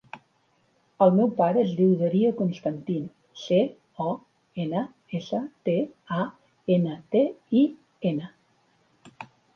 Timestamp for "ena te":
6.79-7.23